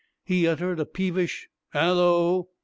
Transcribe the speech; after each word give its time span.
He 0.23 0.47
uttered 0.47 0.79
a 0.79 0.87
peevish 0.87 1.47
"Halloo!" 1.73 2.45